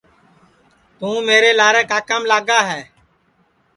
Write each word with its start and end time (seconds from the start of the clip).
توں 0.97 1.15
میرے 1.27 1.51
لارے 1.59 1.83
کاکام 1.91 2.21
لاگا 2.31 2.59
ہے 2.71 2.81